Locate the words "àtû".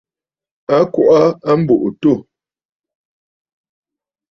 1.93-2.11